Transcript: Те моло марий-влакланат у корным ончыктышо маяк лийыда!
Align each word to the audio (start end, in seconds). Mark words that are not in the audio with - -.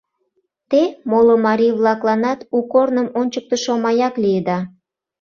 Те 0.69 0.81
моло 1.09 1.35
марий-влакланат 1.45 2.39
у 2.57 2.59
корным 2.71 3.07
ончыктышо 3.19 3.73
маяк 3.83 4.13
лийыда! 4.23 4.59